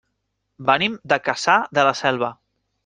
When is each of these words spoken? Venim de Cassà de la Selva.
Venim 0.69 0.95
de 1.13 1.21
Cassà 1.29 1.59
de 1.79 1.87
la 1.91 1.97
Selva. 2.05 2.35